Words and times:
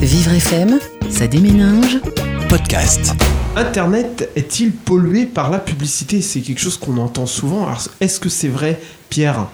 Vivre 0.00 0.34
FM, 0.34 0.78
ça 1.10 1.26
déménage. 1.26 1.98
Podcast. 2.48 3.12
Internet 3.56 4.30
est-il 4.36 4.70
pollué 4.70 5.26
par 5.26 5.50
la 5.50 5.58
publicité? 5.58 6.22
C'est 6.22 6.40
quelque 6.40 6.60
chose 6.60 6.78
qu'on 6.78 6.96
entend 6.96 7.26
souvent. 7.26 7.66
Alors, 7.66 7.82
est-ce 8.00 8.20
que 8.20 8.28
c'est 8.28 8.46
vrai, 8.46 8.80
Pierre? 9.08 9.48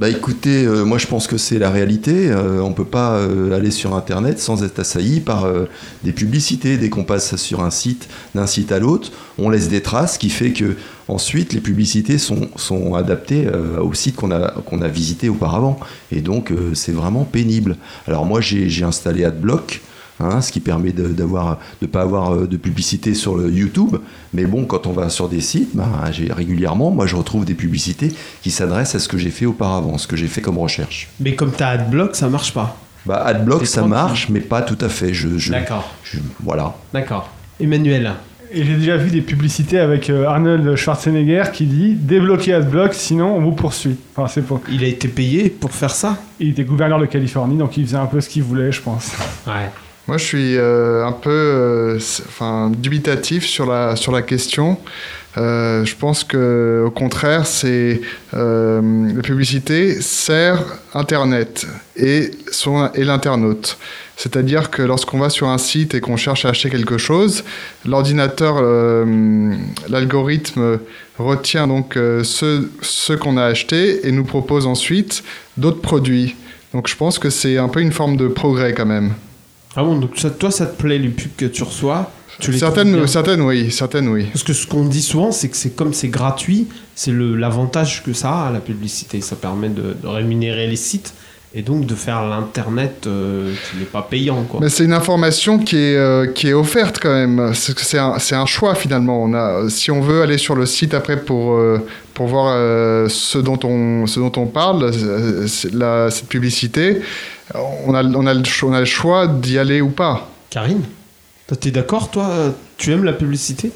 Bah 0.00 0.08
écoutez, 0.08 0.64
euh, 0.64 0.86
moi 0.86 0.96
je 0.96 1.06
pense 1.06 1.26
que 1.26 1.36
c'est 1.36 1.58
la 1.58 1.68
réalité. 1.68 2.30
Euh, 2.30 2.62
on 2.62 2.72
peut 2.72 2.86
pas 2.86 3.16
euh, 3.16 3.54
aller 3.54 3.70
sur 3.70 3.94
Internet 3.94 4.40
sans 4.40 4.64
être 4.64 4.78
assailli 4.78 5.20
par 5.20 5.44
euh, 5.44 5.66
des 6.04 6.12
publicités. 6.12 6.78
Dès 6.78 6.88
qu'on 6.88 7.04
passe 7.04 7.36
sur 7.36 7.62
un 7.62 7.70
site, 7.70 8.08
d'un 8.34 8.46
site 8.46 8.72
à 8.72 8.78
l'autre, 8.78 9.12
on 9.36 9.50
laisse 9.50 9.68
des 9.68 9.82
traces, 9.82 10.16
qui 10.16 10.30
fait 10.30 10.52
que 10.52 10.74
ensuite 11.06 11.52
les 11.52 11.60
publicités 11.60 12.16
sont, 12.16 12.94
adaptées 12.94 13.46
au 13.78 13.92
site 13.92 14.16
qu'on 14.16 14.30
a, 14.30 14.52
qu'on 14.64 14.80
a 14.80 14.88
visité 14.88 15.28
auparavant. 15.28 15.78
Et 16.12 16.22
donc 16.22 16.50
c'est 16.72 16.92
vraiment 16.92 17.24
pénible. 17.24 17.76
Alors 18.06 18.24
moi 18.24 18.40
j'ai 18.40 18.84
installé 18.84 19.26
AdBlock. 19.26 19.82
Hein, 20.20 20.40
ce 20.40 20.52
qui 20.52 20.60
permet 20.60 20.92
de 20.92 21.08
d'avoir 21.08 21.58
de 21.82 21.86
pas 21.86 22.02
avoir 22.02 22.34
euh, 22.34 22.46
de 22.46 22.56
publicité 22.56 23.14
sur 23.14 23.36
le 23.36 23.50
YouTube, 23.50 23.96
mais 24.34 24.44
bon, 24.44 24.64
quand 24.64 24.86
on 24.86 24.92
va 24.92 25.08
sur 25.08 25.28
des 25.28 25.40
sites, 25.40 25.70
j'ai 26.12 26.32
régulièrement, 26.32 26.90
moi 26.90 27.06
je 27.06 27.16
retrouve 27.16 27.44
des 27.44 27.54
publicités 27.54 28.12
qui 28.42 28.50
s'adressent 28.50 28.94
à 28.94 28.98
ce 28.98 29.08
que 29.08 29.18
j'ai 29.18 29.30
fait 29.30 29.46
auparavant, 29.46 29.98
ce 29.98 30.06
que 30.06 30.16
j'ai 30.16 30.28
fait 30.28 30.40
comme 30.40 30.58
recherche. 30.58 31.08
Mais 31.20 31.34
comme 31.34 31.52
tu 31.52 31.62
as 31.62 31.68
AdBlock, 31.70 32.14
ça 32.16 32.28
marche 32.28 32.52
pas. 32.54 32.76
Bah, 33.06 33.22
AdBlock, 33.24 33.66
ça 33.66 33.82
marche, 33.86 34.28
mais 34.28 34.40
pas 34.40 34.60
tout 34.62 34.76
à 34.80 34.88
fait. 34.90 35.14
Je, 35.14 35.38
je- 35.38 35.50
D'accord. 35.52 35.88
je- 36.04 36.18
voilà. 36.42 36.74
D'accord. 36.92 37.30
Emmanuel 37.58 38.12
Et 38.52 38.64
j'ai 38.64 38.74
déjà 38.76 38.96
vu 38.96 39.10
des 39.10 39.20
publicités 39.22 39.78
avec 39.78 40.10
euh, 40.10 40.26
Arnold 40.26 40.74
Schwarzenegger 40.76 41.44
qui 41.52 41.64
dit 41.66 41.94
débloquez 41.94 42.52
AdBlock, 42.52 42.92
sinon 42.94 43.36
on 43.36 43.40
vous 43.40 43.52
poursuit. 43.52 43.96
Enfin, 44.14 44.28
c'est 44.28 44.42
pour... 44.42 44.60
Il 44.70 44.82
a 44.84 44.86
été 44.88 45.08
payé 45.08 45.48
pour 45.48 45.70
faire 45.72 45.92
ça? 45.92 46.18
Il 46.40 46.50
était 46.50 46.64
gouverneur 46.64 46.98
de 46.98 47.06
Californie, 47.06 47.56
donc 47.56 47.76
il 47.76 47.86
faisait 47.86 47.96
un 47.96 48.06
peu 48.06 48.20
ce 48.20 48.28
qu'il 48.28 48.42
voulait, 48.42 48.70
je 48.72 48.82
pense. 48.82 49.12
Ouais. 49.46 49.70
Moi, 50.08 50.16
je 50.18 50.24
suis 50.24 50.56
euh, 50.56 51.04
un 51.06 51.12
peu 51.12 51.30
euh, 51.30 51.98
dubitatif 52.70 53.46
sur 53.46 53.66
la, 53.66 53.96
sur 53.96 54.12
la 54.12 54.22
question. 54.22 54.78
Euh, 55.38 55.84
je 55.84 55.94
pense 55.94 56.24
que, 56.24 56.82
au 56.84 56.90
contraire, 56.90 57.46
c'est 57.46 58.00
la 58.32 59.22
publicité 59.22 60.00
sert 60.00 60.64
Internet 60.94 61.66
et, 61.96 62.30
et 62.94 63.04
l'internaute. 63.04 63.78
C'est-à-dire 64.16 64.70
que 64.70 64.82
lorsqu'on 64.82 65.18
va 65.18 65.30
sur 65.30 65.48
un 65.48 65.58
site 65.58 65.94
et 65.94 66.00
qu'on 66.00 66.16
cherche 66.16 66.44
à 66.44 66.50
acheter 66.50 66.68
quelque 66.68 66.98
chose, 66.98 67.44
l'ordinateur, 67.86 68.60
l'algorithme 69.88 70.78
retient 71.20 71.66
donc 71.66 71.96
euh, 71.96 72.24
ce, 72.24 72.68
ce 72.80 73.12
qu'on 73.12 73.36
a 73.36 73.44
acheté 73.44 74.06
et 74.06 74.12
nous 74.12 74.24
propose 74.24 74.66
ensuite 74.66 75.22
d'autres 75.56 75.80
produits. 75.80 76.36
Donc 76.72 76.88
je 76.88 76.96
pense 76.96 77.18
que 77.18 77.30
c'est 77.30 77.58
un 77.58 77.68
peu 77.68 77.80
une 77.80 77.92
forme 77.92 78.16
de 78.16 78.28
progrès 78.28 78.72
quand 78.72 78.86
même. 78.86 79.12
Ah 79.76 79.82
bon, 79.84 79.98
donc 79.98 80.18
ça, 80.18 80.30
toi, 80.30 80.50
ça 80.50 80.66
te 80.66 80.80
plaît 80.80 80.98
les 80.98 81.08
pubs 81.08 81.30
que 81.36 81.46
tu 81.46 81.62
reçois 81.62 82.10
tu 82.38 82.52
les 82.52 82.58
Certaines, 82.58 83.06
certaines, 83.06 83.42
oui, 83.42 83.70
certaines, 83.70 84.08
oui. 84.08 84.24
Parce 84.32 84.42
que 84.44 84.54
ce 84.54 84.66
qu'on 84.66 84.86
dit 84.86 85.02
souvent, 85.02 85.30
c'est 85.30 85.48
que 85.50 85.56
c'est 85.56 85.76
comme 85.76 85.92
c'est 85.92 86.08
gratuit, 86.08 86.68
c'est 86.94 87.10
le- 87.10 87.36
l'avantage 87.36 88.02
que 88.02 88.14
ça 88.14 88.46
a, 88.46 88.50
la 88.50 88.60
publicité. 88.60 89.20
Ça 89.20 89.36
permet 89.36 89.68
de, 89.68 89.94
de 90.02 90.06
rémunérer 90.06 90.66
les 90.66 90.76
sites 90.76 91.12
et 91.52 91.62
donc 91.62 91.84
de 91.84 91.94
faire 91.96 92.24
l'internet 92.28 93.04
euh, 93.06 93.52
qui 93.70 93.78
n'est 93.78 93.84
pas 93.84 94.02
payant. 94.08 94.44
Quoi. 94.44 94.60
Mais 94.62 94.68
c'est 94.68 94.84
une 94.84 94.92
information 94.92 95.58
qui 95.58 95.76
est, 95.76 95.96
euh, 95.96 96.26
qui 96.26 96.48
est 96.48 96.52
offerte 96.52 96.98
quand 97.02 97.12
même. 97.12 97.52
C'est 97.54 97.98
un, 97.98 98.18
c'est 98.20 98.36
un 98.36 98.46
choix 98.46 98.74
finalement. 98.76 99.22
On 99.22 99.34
a, 99.34 99.68
si 99.68 99.90
on 99.90 100.00
veut 100.00 100.22
aller 100.22 100.38
sur 100.38 100.54
le 100.54 100.64
site 100.66 100.94
après 100.94 101.16
pour, 101.20 101.54
euh, 101.54 101.78
pour 102.14 102.26
voir 102.28 102.54
euh, 102.56 103.08
ce, 103.08 103.38
dont 103.38 103.58
on, 103.64 104.06
ce 104.06 104.20
dont 104.20 104.32
on 104.36 104.46
parle, 104.46 104.92
la- 105.72 106.10
cette 106.10 106.28
publicité, 106.28 107.00
on 107.84 107.94
a, 107.94 108.04
on, 108.04 108.26
a 108.26 108.34
le, 108.34 108.42
on 108.62 108.72
a 108.72 108.78
le 108.80 108.84
choix 108.86 109.26
d'y 109.26 109.58
aller 109.58 109.80
ou 109.80 109.88
pas. 109.88 110.30
Karine, 110.50 110.82
t'es 111.60 111.72
d'accord, 111.72 112.12
toi 112.12 112.54
Tu 112.76 112.92
aimes 112.92 113.04
la 113.04 113.12
publicité? 113.12 113.72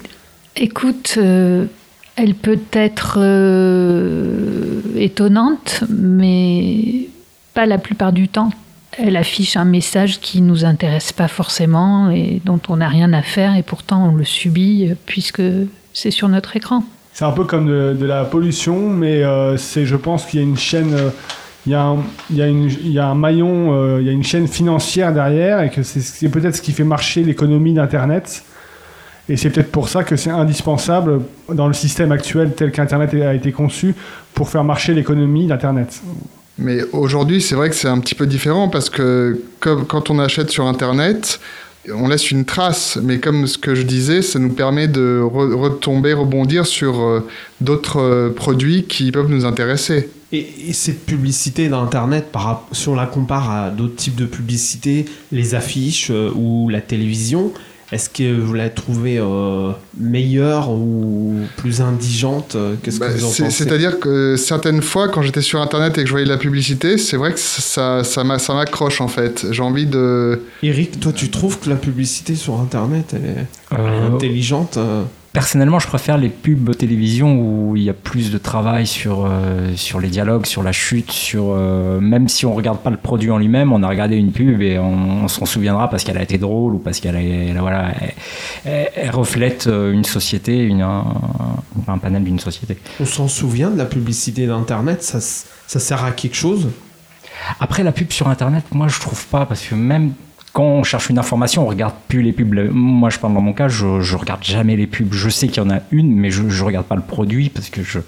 Écoute, 0.55 1.15
euh, 1.17 1.65
elle 2.15 2.37
peut 2.37 2.61
être 2.73 3.19
euh, 3.19 4.81
étonnante, 4.97 5.83
mais 5.89 7.09
pas 7.55 7.67
la 7.67 7.79
plupart 7.79 8.13
du 8.13 8.29
temps. 8.29 8.51
Elle 8.99 9.17
affiche 9.17 9.57
un 9.57 9.65
message 9.65 10.21
qui 10.21 10.41
nous 10.41 10.65
intéresse 10.65 11.13
pas 11.13 11.29
forcément 11.29 12.11
et 12.11 12.41
dont 12.45 12.61
on 12.69 12.77
n'a 12.77 12.89
rien 12.89 13.13
à 13.13 13.23
faire 13.23 13.57
et 13.57 13.63
pourtant 13.63 14.11
on 14.11 14.15
le 14.15 14.25
subit 14.25 14.89
euh, 14.89 14.95
puisque 15.07 15.43
c'est 15.93 16.11
sur 16.11 16.29
notre 16.29 16.57
écran. 16.57 16.85
C'est 17.13 17.25
un 17.25 17.33
peu 17.33 17.45
comme 17.45 17.67
de, 17.69 18.05
la 18.05 18.25
pollution, 18.25 18.89
mais 18.89 19.23
euh, 19.23 19.57
c'est, 19.57 19.87
je 19.87 19.95
pense 19.95 20.27
qu'il 20.27 20.41
y 20.41 20.43
a 20.43 20.47
une 20.47 20.57
chaîne, 20.57 20.95
euh, 20.95 21.11
il 21.67 21.73
y 21.73 21.77
a 21.77 23.07
un, 23.07 23.15
maillon, 23.15 23.99
il 24.01 24.07
y 24.07 24.09
a 24.09 24.13
une 24.13 24.25
chaîne 24.25 24.49
financière 24.49 25.13
derrière 25.13 25.63
et 25.63 25.71
que 25.71 25.85
c'est 25.85 26.29
peut-être 26.29 26.57
ce 26.57 26.63
qui 26.63 26.73
fait 26.73 26.85
marcher 26.85 27.23
l'économie 27.23 27.73
d'Internet. 27.73 28.45
Et 29.29 29.37
c'est 29.37 29.49
peut-être 29.51 29.71
pour 29.71 29.89
ça 29.89 30.05
que 30.05 30.17
c'est 30.17 30.31
indispensable 30.31 31.23
dans 31.49 31.67
le 31.67 31.73
système 31.73 32.13
actuel 32.13 32.53
tel 32.55 32.73
qu'Internet 32.73 33.15
a 33.15 33.33
été 33.33 33.53
conçu 33.53 33.95
pour 34.35 34.51
faire 34.51 34.65
marcher 34.65 34.93
l'économie 34.93 35.47
d'Internet. 35.47 36.03
Mais 36.59 36.83
aujourd'hui, 36.93 37.43
c'est 37.43 37.55
vrai 37.57 37.69
que 37.69 37.75
c'est 37.75 37.89
un 37.89 37.99
petit 37.99 38.15
peu 38.15 38.27
différent 38.27 38.69
parce 38.69 38.89
que 38.91 39.41
quand 39.61 40.11
on 40.11 40.19
achète 40.19 40.51
sur 40.51 40.67
Internet, 40.67 41.41
on 41.93 42.09
laisse 42.09 42.31
une 42.31 42.45
trace. 42.45 42.99
Mais 43.03 43.19
comme 43.19 43.47
ce 43.47 43.59
que 43.59 43.75
je 43.75 43.83
disais, 43.83 44.23
ça 44.23 44.39
nous 44.39 44.53
permet 44.53 44.87
de 44.89 45.21
re- 45.23 45.53
retomber, 45.55 46.13
rebondir 46.13 46.65
sur 46.67 47.01
euh, 47.01 47.27
d'autres 47.61 48.01
euh, 48.01 48.31
produits 48.31 48.85
qui 48.85 49.11
peuvent 49.13 49.29
nous 49.29 49.45
intéresser. 49.45 50.09
et, 50.33 50.47
et 50.69 50.73
cette 50.73 51.05
publicité 51.05 51.69
d'Internet, 51.69 52.27
si 52.73 52.89
on 52.89 52.95
la 52.95 53.07
compare 53.07 53.51
à 53.51 53.71
d'autres 53.71 53.97
types 53.97 54.17
de 54.17 54.25
publicités, 54.27 55.05
les 55.33 55.55
affiches 55.55 56.11
euh, 56.11 56.31
ou 56.35 56.69
la 56.69 56.81
télévision, 56.81 57.53
est-ce 57.93 58.09
que 58.11 58.39
vous 58.41 58.55
la 58.55 58.71
trouvez 58.71 59.19
euh, 59.19 59.71
meilleure 59.99 60.71
ou 60.71 61.35
plus 61.57 61.81
indigente 61.81 62.55
euh, 62.57 62.75
Qu'est-ce 62.83 62.99
Bah, 62.99 63.09
que 63.09 63.15
vous 63.19 63.25
en 63.25 63.29
pensez? 63.29 63.51
C'est-à-dire 63.51 63.99
que 64.01 64.37
certaines 64.37 64.83
fois, 64.83 65.09
quand 65.09 65.23
j'étais 65.23 65.43
sur 65.43 65.61
Internet 65.61 65.97
et 65.99 66.03
que 66.03 66.07
je 66.07 66.13
voyais 66.13 66.27
la 66.27 66.37
publicité, 66.39 66.99
c'est 66.99 67.17
vrai 67.17 67.33
que 67.33 67.39
ça, 67.39 68.03
ça, 68.05 68.25
m'a- 68.25 68.39
ça 68.39 68.55
m'accroche 68.55 69.01
en 69.01 69.09
fait. 69.09 69.47
J'ai 69.53 69.63
envie 69.63 69.87
de... 69.87 70.41
Eric, 70.63 70.99
toi, 71.01 71.13
tu 71.13 71.31
trouves 71.31 71.59
que 71.61 71.69
la 71.69 71.77
publicité 71.77 72.35
sur 72.35 72.59
Internet, 72.61 73.15
elle 73.15 73.25
est, 73.25 73.47
elle 73.71 73.79
est 73.81 73.81
Euh, 73.81 74.15
intelligente 74.15 74.77
euh? 74.77 75.03
Personnellement, 75.35 75.81
je 75.81 75.89
préfère 75.89 76.17
les 76.17 76.29
pubs 76.29 76.77
télévision 76.77 77.37
où 77.41 77.75
il 77.75 77.83
y 77.83 77.91
a 77.91 77.93
plus 77.93 78.31
de 78.31 78.39
travail 78.39 78.87
sur, 78.87 79.27
euh, 79.29 79.75
sur 79.75 79.99
les 79.99 80.07
dialogues, 80.07 80.47
sur 80.47 80.63
la 80.63 80.71
chute, 80.71 81.11
sur 81.11 81.47
euh, 81.49 81.99
même 82.01 82.29
si 82.29 82.47
on 82.47 82.55
regarde 82.55 82.79
pas 82.79 82.91
le 82.91 82.97
produit 82.97 83.33
en 83.33 83.39
lui-même, 83.39 83.73
on 83.73 83.83
a 83.83 83.89
regardé 83.89 84.15
une 84.15 84.31
pub 84.31 84.63
et 84.63 84.79
on, 84.79 85.25
on 85.25 85.27
s'en 85.29 85.45
souviendra 85.45 85.91
parce 85.91 86.05
qu'elle 86.05 86.19
a 86.19 86.23
été 86.23 86.39
drôle 86.39 86.75
ou 86.77 86.79
parce 86.79 87.01
qu'elle 87.01 87.17
elle, 87.17 87.59
voilà, 87.59 87.93
elle, 88.01 88.13
elle- 88.65 88.91
elle 88.95 89.11
reflète 89.11 89.67
euh, 89.67 89.93
une 89.93 90.05
société, 90.05 90.63
une, 90.63 90.83
un, 90.83 91.05
un 91.89 91.99
panel 91.99 92.23
d'une 92.23 92.39
société. 92.39 92.79
On 93.01 93.05
s'en 93.05 93.27
souvient 93.27 93.71
de 93.71 93.77
la 93.77 93.87
publicité 93.87 94.47
d'Internet 94.47 95.03
ça, 95.03 95.19
ça 95.21 95.81
sert 95.81 96.05
à 96.05 96.13
quelque 96.13 96.37
chose? 96.37 96.69
Après, 97.59 97.83
la 97.83 97.91
pub 97.91 98.13
sur 98.13 98.29
Internet, 98.29 98.67
moi, 98.73 98.87
je 98.87 99.01
trouve 99.01 99.27
pas, 99.27 99.47
parce 99.47 99.63
que 99.67 99.75
même 99.75 100.13
quand 100.55 100.63
on 100.63 100.85
cherche 100.85 101.11
une 101.11 101.19
information, 101.19 101.65
on 101.65 101.67
regarde 101.67 101.95
plus 102.07 102.23
les 102.23 102.33
pubs. 102.33 102.55
Moi, 102.71 103.11
je 103.11 103.19
parle 103.19 103.35
dans 103.35 103.41
mon 103.41 103.53
cas, 103.53 103.67
je, 103.67 104.01
je 104.01 104.17
regarde 104.17 104.45
jamais 104.45 104.77
les 104.77 104.87
pubs. 104.87 105.13
Je 105.13 105.29
sais 105.29 105.49
qu'il 105.49 105.61
y 105.61 105.67
en 105.67 105.71
a 105.71 105.81
une, 105.91 106.15
mais 106.15 106.31
je, 106.31 106.49
je 106.49 106.65
regarde 106.65 106.87
pas 106.87 106.95
le 106.95 107.03
produit 107.03 107.49
parce 107.49 107.71
que 107.71 107.83
je, 107.83 107.99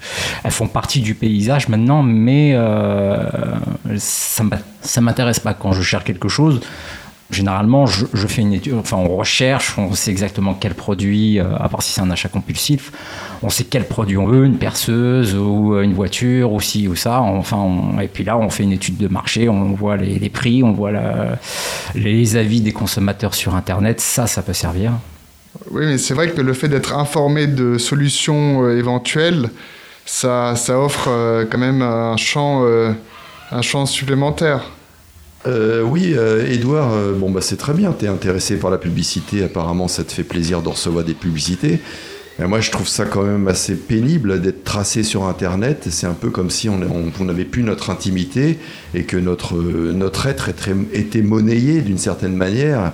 elles 0.45 0.51
font 0.51 0.67
partie 0.67 1.01
du 1.01 1.13
paysage 1.13 1.67
maintenant, 1.67 2.03
mais 2.03 2.53
euh, 2.55 3.29
ça 3.97 5.01
m'intéresse 5.01 5.41
pas 5.41 5.53
quand 5.53 5.73
je 5.73 5.81
cherche 5.81 6.05
quelque 6.05 6.29
chose. 6.29 6.61
Généralement, 7.29 7.85
je, 7.85 8.05
fais 8.27 8.41
une 8.41 8.53
étude, 8.53 8.75
enfin, 8.75 8.95
on 8.95 9.17
recherche, 9.17 9.77
on 9.77 9.93
sait 9.93 10.11
exactement 10.11 10.53
quel 10.53 10.73
produit, 10.73 11.39
euh, 11.39 11.57
à 11.57 11.67
part 11.67 11.81
si 11.81 11.91
c'est 11.91 11.99
un 11.99 12.09
achat 12.09 12.29
compulsif, 12.29 12.93
on 13.43 13.49
sait 13.49 13.65
quel 13.65 13.85
produit 13.85 14.17
on 14.17 14.27
veut, 14.27 14.45
une 14.45 14.57
perceuse 14.57 15.35
ou 15.35 15.75
euh, 15.75 15.81
une 15.81 15.93
voiture 15.93 16.53
ou 16.53 16.61
ci 16.61 16.87
ou 16.87 16.95
ça. 16.95 17.19
Enfin, 17.19 17.67
et 18.01 18.07
puis 18.07 18.23
là, 18.23 18.37
on 18.37 18.49
fait 18.49 18.63
une 18.63 18.71
étude 18.71 18.95
de 18.95 19.09
marché, 19.09 19.49
on 19.49 19.73
voit 19.73 19.97
les, 19.97 20.29
prix, 20.29 20.63
on 20.63 20.71
voit 20.71 20.91
les 21.95 22.37
avis 22.37 22.61
des 22.61 22.71
consommateurs 22.71 23.33
sur 23.33 23.55
Internet. 23.55 23.99
Ça, 23.99 24.25
ça 24.25 24.41
peut 24.41 24.53
servir. 24.53 24.93
Oui, 25.71 25.85
mais 25.85 25.97
c'est 25.97 26.13
vrai 26.13 26.29
que 26.29 26.39
le 26.39 26.53
fait 26.53 26.69
d'être 26.69 26.95
informé 26.95 27.45
de 27.45 27.77
solutions 27.77 28.63
euh, 28.63 28.77
éventuelles, 28.77 29.49
ça, 30.05 30.55
ça 30.55 30.79
offre 30.79 31.09
quand 31.51 31.57
même 31.57 31.81
un 31.81 32.15
champ, 32.15 32.63
un 33.51 33.61
champ 33.61 33.85
supplémentaire. 33.85 34.61
Euh, 35.45 35.83
oui, 35.83 36.13
euh, 36.15 36.51
Edouard, 36.51 36.93
euh, 36.93 37.13
bon, 37.13 37.29
bah, 37.29 37.41
c'est 37.41 37.57
très 37.57 37.73
bien, 37.73 37.93
tu 37.97 38.05
es 38.05 38.07
intéressé 38.07 38.57
par 38.57 38.71
la 38.71 38.77
publicité, 38.77 39.43
apparemment 39.43 39.87
ça 39.87 40.03
te 40.03 40.11
fait 40.11 40.23
plaisir 40.23 40.61
de 40.61 40.69
recevoir 40.69 41.03
des 41.05 41.13
publicités. 41.13 41.79
Mais 42.39 42.47
moi 42.47 42.59
je 42.61 42.69
trouve 42.69 42.87
ça 42.87 43.05
quand 43.05 43.23
même 43.23 43.47
assez 43.47 43.75
pénible 43.75 44.41
d'être 44.41 44.63
tracé 44.63 45.03
sur 45.03 45.23
Internet. 45.25 45.87
C'est 45.89 46.05
un 46.05 46.13
peu 46.13 46.29
comme 46.29 46.49
si 46.51 46.69
on 46.69 46.77
n'avait 47.25 47.45
plus 47.45 47.63
notre 47.63 47.89
intimité 47.89 48.59
et 48.93 49.03
que 49.03 49.17
notre, 49.17 49.57
euh, 49.57 49.91
notre 49.93 50.27
être 50.27 50.47
était, 50.49 50.75
était 50.93 51.23
monnayé 51.23 51.81
d'une 51.81 51.97
certaine 51.97 52.35
manière 52.35 52.91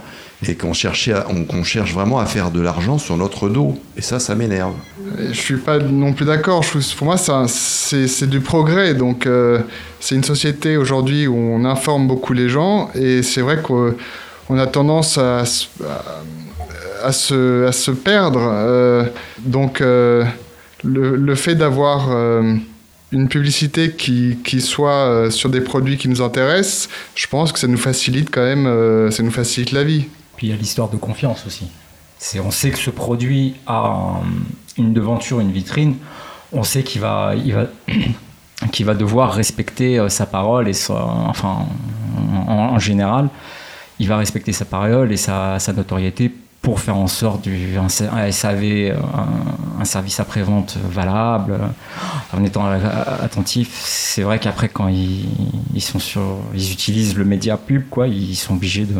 et 0.47 0.55
qu'on 0.55 0.73
cherchait 0.73 1.13
cherche 1.63 1.93
vraiment 1.93 2.19
à 2.19 2.25
faire 2.25 2.51
de 2.51 2.61
l'argent 2.61 2.97
sur 2.97 3.17
notre 3.17 3.49
dos. 3.49 3.77
Et 3.97 4.01
ça, 4.01 4.19
ça 4.19 4.35
m'énerve. 4.35 4.73
Je 5.31 5.39
suis 5.39 5.57
pas 5.57 5.79
non 5.79 6.13
plus 6.13 6.25
d'accord. 6.25 6.63
Pour 6.97 7.05
moi, 7.05 7.17
c'est 7.17 8.29
du 8.29 8.39
progrès. 8.39 8.93
Donc, 8.93 9.25
euh, 9.25 9.59
c'est 9.99 10.15
une 10.15 10.23
société 10.23 10.77
aujourd'hui 10.77 11.27
où 11.27 11.35
on 11.35 11.65
informe 11.65 12.07
beaucoup 12.07 12.33
les 12.33 12.49
gens. 12.49 12.89
Et 12.95 13.23
c'est 13.23 13.41
vrai 13.41 13.61
qu'on 13.61 14.57
a 14.57 14.67
tendance 14.67 15.17
à, 15.17 15.39
à, 17.03 17.11
se, 17.11 17.65
à 17.65 17.71
se, 17.71 17.91
perdre. 17.91 18.41
Euh, 18.43 19.05
donc, 19.39 19.81
euh, 19.81 20.23
le, 20.83 21.15
le, 21.15 21.35
fait 21.35 21.55
d'avoir 21.55 22.09
une 23.11 23.29
publicité 23.29 23.91
qui, 23.91 24.37
qui 24.43 24.61
soit 24.61 25.29
sur 25.31 25.49
des 25.49 25.61
produits 25.61 25.97
qui 25.97 26.09
nous 26.09 26.21
intéressent, 26.21 26.89
je 27.15 27.27
pense 27.27 27.51
que 27.51 27.59
ça 27.59 27.67
nous 27.67 27.77
facilite 27.77 28.29
quand 28.31 28.43
même, 28.43 29.11
ça 29.11 29.23
nous 29.23 29.31
facilite 29.31 29.71
la 29.71 29.83
vie. 29.83 30.05
Puis 30.35 30.47
il 30.47 30.49
y 30.49 30.53
a 30.53 30.57
l'histoire 30.57 30.89
de 30.89 30.97
confiance 30.97 31.45
aussi. 31.47 31.67
On 32.43 32.51
sait 32.51 32.71
que 32.71 32.77
ce 32.77 32.89
produit 32.89 33.55
a 33.67 34.21
une 34.77 34.93
devanture, 34.93 35.39
une 35.39 35.51
vitrine, 35.51 35.95
on 36.51 36.63
sait 36.63 36.83
qu'il 36.83 37.01
va, 37.01 37.33
il 37.35 37.53
va, 37.53 37.65
va 38.81 38.93
devoir 38.93 39.33
respecter 39.33 39.99
euh, 39.99 40.09
sa 40.09 40.25
parole 40.25 40.67
et 40.67 40.75
enfin, 40.89 41.65
en, 42.47 42.79
général, 42.79 43.29
il 43.99 44.07
va 44.07 44.17
respecter 44.17 44.51
sa 44.53 44.65
parole 44.65 45.11
et 45.11 45.17
sa, 45.17 45.57
notoriété 45.75 46.31
pour 46.61 46.79
faire 46.79 46.95
en 46.95 47.07
sorte 47.07 47.43
du 47.43 47.77
un, 47.77 47.89
SAV, 47.89 48.95
un, 49.79 49.83
service 49.83 50.21
après-vente 50.21 50.77
valable, 50.77 51.59
en 52.31 52.43
étant 52.43 52.65
attentif. 52.65 53.81
C'est 53.83 54.21
vrai 54.21 54.39
qu'après, 54.39 54.69
quand 54.69 54.87
ils, 54.87 55.81
sont 55.81 55.99
sur, 55.99 56.21
ils 56.55 56.71
utilisent 56.71 57.17
le 57.17 57.25
média 57.25 57.57
pub, 57.57 57.83
quoi, 57.89 58.07
ils 58.07 58.35
sont 58.35 58.53
obligés 58.53 58.85
de, 58.85 58.95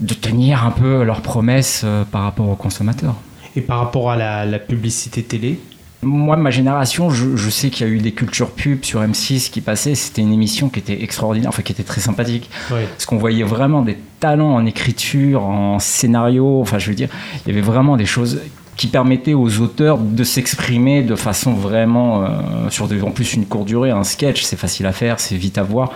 de 0.00 0.14
tenir 0.14 0.64
un 0.64 0.70
peu 0.70 1.02
leurs 1.02 1.22
promesses 1.22 1.82
euh, 1.84 2.04
par 2.04 2.22
rapport 2.22 2.48
aux 2.48 2.56
consommateurs. 2.56 3.16
Et 3.58 3.60
par 3.60 3.80
rapport 3.80 4.08
à 4.08 4.16
la, 4.16 4.58
publicité 4.60 5.24
télé 5.24 5.58
moi, 6.00 6.36
ma 6.36 6.52
génération, 6.52 7.10
je, 7.10 7.50
sais 7.50 7.70
qu'il 7.70 7.84
y 7.84 7.90
a 7.90 7.92
eu 7.92 7.98
des 7.98 8.12
cultures 8.12 8.52
pub 8.52 8.84
sur 8.84 9.02
M6 9.02 9.50
qui 9.50 9.60
passaient. 9.60 9.96
C'était 9.96 10.22
une 10.22 10.32
émission 10.32 10.68
qui 10.68 10.78
était 10.78 11.02
extraordinaire, 11.02 11.48
enfin 11.48 11.62
qui 11.62 11.72
était 11.72 11.82
très 11.82 12.00
sympathique. 12.00 12.48
Parce 12.68 13.04
qu'on 13.04 13.16
voyait 13.16 13.42
vraiment 13.42 13.82
des 13.82 13.98
talents 14.20 14.54
en 14.54 14.64
écriture, 14.64 15.42
en 15.42 15.80
scénario. 15.80 16.60
Enfin, 16.60 16.78
je 16.78 16.90
veux 16.90 16.94
dire, 16.94 17.08
il 17.44 17.48
y 17.48 17.50
avait 17.50 17.66
vraiment 17.66 17.96
des 17.96 18.06
choses 18.06 18.40
qui 18.78 18.86
permettaient 18.86 19.34
aux 19.34 19.60
auteurs 19.60 19.98
de 19.98 20.22
s'exprimer 20.22 21.02
de 21.02 21.16
façon 21.16 21.52
vraiment 21.52 22.22
euh, 22.22 22.70
sur 22.70 22.88
en 23.02 23.10
plus 23.10 23.34
une 23.34 23.44
courte 23.44 23.66
durée, 23.66 23.90
un 23.90 24.04
sketch, 24.04 24.42
c'est 24.44 24.56
facile 24.56 24.86
à 24.86 24.92
faire, 24.92 25.18
c'est 25.18 25.34
vite 25.34 25.58
à 25.58 25.64
voir. 25.64 25.90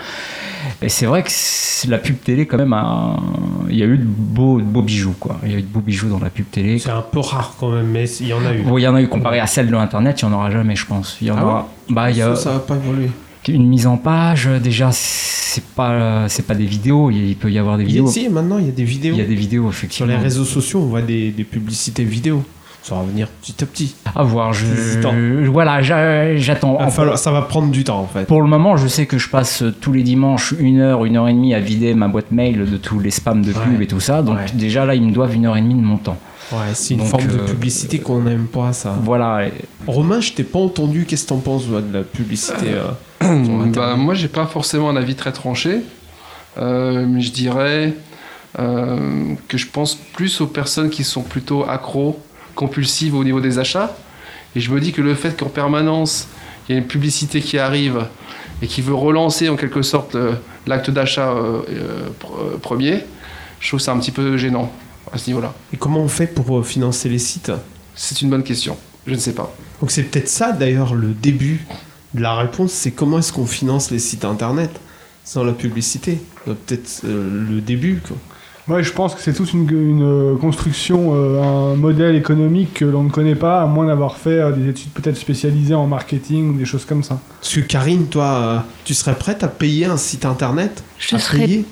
Et 0.82 0.88
c'est 0.88 1.06
vrai 1.06 1.22
que 1.22 1.30
la 1.88 1.98
pub 1.98 2.20
télé, 2.20 2.44
quand 2.44 2.58
même, 2.58 2.76
il 3.70 3.78
y 3.78 3.84
a 3.84 3.86
eu 3.86 3.98
de 3.98 4.04
beaux, 4.04 4.58
beaux 4.58 4.82
bijoux, 4.82 5.14
quoi. 5.18 5.38
Il 5.44 5.52
y 5.52 5.54
a 5.54 5.58
eu 5.58 5.62
de 5.62 5.66
beaux 5.68 5.80
bijoux 5.80 6.08
dans 6.08 6.18
la 6.18 6.28
pub 6.28 6.44
télé. 6.50 6.80
C'est 6.80 6.90
un 6.90 7.02
peu 7.02 7.20
rare 7.20 7.54
quand 7.58 7.70
même, 7.70 7.86
mais 7.86 8.08
il 8.18 8.26
y 8.26 8.32
en 8.32 8.44
a 8.44 8.52
eu. 8.52 8.64
Oui, 8.66 8.82
il 8.82 8.84
y 8.84 8.88
en 8.88 8.96
a 8.96 9.00
eu 9.00 9.08
comparé 9.08 9.38
à 9.38 9.46
celle 9.46 9.68
de 9.68 9.72
l'internet, 9.72 10.20
il 10.20 10.24
y 10.24 10.28
en 10.28 10.32
aura 10.32 10.50
jamais, 10.50 10.74
je 10.74 10.84
pense. 10.84 11.18
Il 11.20 11.28
y 11.28 11.30
en 11.30 11.36
ah 11.38 11.44
aura. 11.44 11.68
Bah, 11.88 12.10
il 12.10 12.16
y 12.16 12.22
a... 12.22 12.34
ça, 12.34 12.42
ça 12.42 12.52
va 12.54 12.58
pas 12.58 12.74
évoluer 12.74 13.10
une 13.48 13.66
mise 13.66 13.88
en 13.88 13.96
page 13.96 14.48
déjà 14.62 14.90
c'est 14.92 15.64
pas 15.74 16.28
c'est 16.28 16.46
pas 16.46 16.54
des 16.54 16.64
vidéos 16.64 17.10
il 17.10 17.34
peut 17.34 17.50
y 17.50 17.58
avoir 17.58 17.76
des 17.76 17.82
vidéos 17.82 18.06
si 18.06 18.28
maintenant 18.28 18.58
il 18.58 18.66
y 18.66 18.68
a 18.68 18.72
des 18.72 18.84
vidéos 18.84 19.16
il 19.16 19.18
y 19.18 19.20
a 19.20 19.26
des 19.26 19.34
vidéos 19.34 19.68
effectivement 19.68 20.12
sur 20.12 20.16
les 20.16 20.22
réseaux 20.22 20.44
sociaux 20.44 20.78
on 20.78 20.86
voit 20.86 21.02
des, 21.02 21.32
des 21.32 21.42
publicités 21.42 22.04
vidéo 22.04 22.44
ça 22.82 22.96
va 22.96 23.02
venir 23.02 23.28
petit 23.28 23.62
à 23.62 23.66
petit. 23.66 23.94
À 24.14 24.24
voir, 24.24 24.52
je, 24.52 25.46
voilà, 25.46 25.82
j'attends. 25.82 26.78
Ça 27.16 27.30
va 27.30 27.42
prendre 27.42 27.70
du 27.70 27.84
temps 27.84 28.00
en 28.00 28.06
fait. 28.06 28.24
Pour 28.24 28.42
le 28.42 28.48
moment, 28.48 28.76
je 28.76 28.88
sais 28.88 29.06
que 29.06 29.18
je 29.18 29.28
passe 29.28 29.62
tous 29.80 29.92
les 29.92 30.02
dimanches 30.02 30.52
une 30.58 30.80
heure, 30.80 31.04
une 31.04 31.16
heure 31.16 31.28
et 31.28 31.32
demie 31.32 31.54
à 31.54 31.60
vider 31.60 31.94
ma 31.94 32.08
boîte 32.08 32.32
mail 32.32 32.68
de 32.68 32.76
tous 32.76 32.98
les 32.98 33.10
spams 33.10 33.42
de 33.42 33.52
pub 33.52 33.80
et 33.80 33.86
tout 33.86 34.00
ça. 34.00 34.22
Donc 34.22 34.38
déjà 34.54 34.84
là, 34.84 34.94
ils 34.96 35.02
me 35.02 35.12
doivent 35.12 35.34
une 35.34 35.46
heure 35.46 35.56
et 35.56 35.62
demie 35.62 35.74
de 35.74 35.80
mon 35.80 35.96
temps. 35.96 36.18
Ouais, 36.50 36.74
c'est 36.74 36.94
une 36.94 37.04
forme 37.04 37.28
de 37.28 37.38
euh, 37.38 37.46
publicité 37.46 38.00
qu'on 38.00 38.20
n'aime 38.20 38.46
pas 38.46 38.72
ça. 38.72 38.94
Voilà. 39.00 39.46
Romain, 39.86 40.20
je 40.20 40.32
t'ai 40.32 40.42
pas 40.42 40.58
entendu. 40.58 41.06
Qu'est-ce 41.06 41.24
que 41.24 41.28
t'en 41.28 41.38
penses 41.38 41.68
de 41.68 41.82
la 41.92 42.02
publicité 42.02 42.74
euh, 43.22 43.68
bah, 43.74 43.94
Moi, 43.96 44.14
j'ai 44.14 44.28
pas 44.28 44.46
forcément 44.46 44.90
un 44.90 44.96
avis 44.96 45.14
très 45.14 45.32
tranché. 45.32 45.80
Euh, 46.58 47.06
mais 47.08 47.20
je 47.20 47.32
dirais 47.32 47.94
que 48.54 49.56
je 49.56 49.66
pense 49.66 49.94
plus 49.94 50.42
aux 50.42 50.46
personnes 50.46 50.90
qui 50.90 51.04
sont 51.04 51.22
plutôt 51.22 51.64
accros 51.66 52.20
compulsive 52.54 53.14
au 53.14 53.24
niveau 53.24 53.40
des 53.40 53.58
achats. 53.58 53.96
Et 54.54 54.60
je 54.60 54.70
me 54.70 54.80
dis 54.80 54.92
que 54.92 55.02
le 55.02 55.14
fait 55.14 55.38
qu'en 55.38 55.48
permanence, 55.48 56.28
il 56.68 56.72
y 56.72 56.74
a 56.76 56.78
une 56.78 56.86
publicité 56.86 57.40
qui 57.40 57.58
arrive 57.58 58.06
et 58.60 58.66
qui 58.66 58.80
veut 58.80 58.94
relancer 58.94 59.48
en 59.48 59.56
quelque 59.56 59.82
sorte 59.82 60.14
euh, 60.14 60.34
l'acte 60.66 60.90
d'achat 60.90 61.30
euh, 61.30 61.62
euh, 61.68 62.56
premier, 62.60 63.00
je 63.60 63.68
trouve 63.68 63.80
ça 63.80 63.92
un 63.92 63.98
petit 63.98 64.12
peu 64.12 64.36
gênant 64.36 64.70
à 65.12 65.18
ce 65.18 65.28
niveau-là. 65.28 65.52
Et 65.72 65.76
comment 65.76 66.00
on 66.00 66.08
fait 66.08 66.28
pour 66.28 66.64
financer 66.64 67.08
les 67.08 67.18
sites? 67.18 67.52
C'est 67.94 68.22
une 68.22 68.30
bonne 68.30 68.44
question. 68.44 68.76
Je 69.06 69.14
ne 69.14 69.18
sais 69.18 69.34
pas. 69.34 69.52
Donc 69.80 69.90
c'est 69.90 70.04
peut-être 70.04 70.28
ça 70.28 70.52
d'ailleurs 70.52 70.94
le 70.94 71.08
début 71.08 71.66
de 72.14 72.22
la 72.22 72.34
réponse, 72.34 72.72
c'est 72.72 72.92
comment 72.92 73.18
est-ce 73.18 73.32
qu'on 73.32 73.46
finance 73.46 73.90
les 73.90 73.98
sites 73.98 74.24
internet? 74.24 74.70
Sans 75.24 75.44
la 75.44 75.52
publicité 75.52 76.20
Peut-être 76.44 77.02
le 77.04 77.60
début. 77.60 78.02
Quoi. 78.06 78.16
Ouais, 78.72 78.82
je 78.82 78.92
pense 78.92 79.14
que 79.14 79.20
c'est 79.20 79.34
toute 79.34 79.52
une, 79.52 79.68
euh, 80.02 80.36
construction, 80.36 81.12
euh, 81.14 81.42
un 81.42 81.76
modèle 81.76 82.16
économique 82.16 82.74
que 82.74 82.86
l'on 82.86 83.02
ne 83.02 83.10
connaît 83.10 83.34
pas, 83.34 83.60
à 83.60 83.66
moins 83.66 83.86
d'avoir 83.86 84.16
fait 84.16 84.30
euh, 84.30 84.52
des 84.52 84.70
études 84.70 84.90
peut-être 84.90 85.18
spécialisées 85.18 85.74
en 85.74 85.86
marketing 85.86 86.54
ou 86.54 86.58
des 86.58 86.64
choses 86.64 86.86
comme 86.86 87.02
ça. 87.02 87.20
Parce 87.40 87.54
que 87.54 87.60
Karine, 87.60 88.06
toi, 88.06 88.64
tu 88.84 88.94
serais 88.94 89.14
prête 89.14 89.44
à 89.44 89.48
payer 89.48 89.84
un 89.84 89.98
site 89.98 90.24
internet? 90.24 90.82
Je 90.98 91.18
serais 91.18 91.64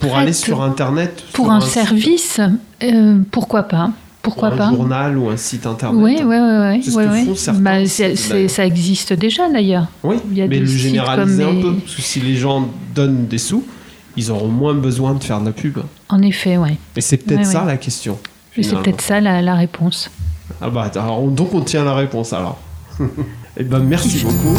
pour 0.00 0.16
aller 0.16 0.32
sur 0.32 0.62
internet 0.62 1.24
Pour 1.32 1.52
un, 1.52 1.60
service, 1.60 2.40
pourquoi 3.30 3.64
pas? 3.64 3.90
Pourquoi 4.22 4.50
pas 4.50 4.66
un 4.66 4.74
journal 4.74 5.16
ou 5.16 5.28
un 5.28 5.36
site 5.36 5.64
internet? 5.64 6.00
Oui, 6.02 6.18
oui, 6.24 6.36
oui. 6.36 6.80
C'est 6.82 6.90
ce 6.90 7.50
que 7.50 8.46
bah, 8.46 8.48
ça 8.48 8.66
existe 8.66 9.12
déjà 9.12 9.48
d'ailleurs. 9.48 9.86
Oui, 10.02 10.16
mais 10.26 10.58
le 10.58 10.66
généraliser 10.66 11.44
un 11.44 11.60
peu. 11.60 11.74
Parce 11.74 11.94
que 11.94 12.02
si 12.02 12.20
les 12.20 12.34
gens 12.34 12.68
donnent 12.94 13.26
des 13.26 13.38
sous, 13.38 13.64
ils 14.18 14.32
auront 14.32 14.48
moins 14.48 14.74
besoin 14.74 15.14
de 15.14 15.22
faire 15.22 15.40
de 15.40 15.46
la 15.46 15.52
pub. 15.52 15.78
En 16.08 16.20
effet, 16.22 16.56
oui. 16.56 16.76
Et 16.96 17.00
c'est 17.00 17.18
peut-être 17.18 17.46
ça 17.46 17.64
la 17.64 17.76
question. 17.76 18.18
C'est 18.60 18.74
peut-être 18.74 19.00
ça 19.00 19.20
la, 19.20 19.54
réponse. 19.54 20.10
Ah 20.60 20.68
bah 20.68 20.90
donc 20.90 21.54
on 21.54 21.60
tient 21.60 21.84
la 21.84 21.94
réponse 21.94 22.32
alors. 22.32 22.58
Eh 23.60 23.64
ben 23.64 23.80
merci 23.80 24.22
beaucoup. 24.22 24.56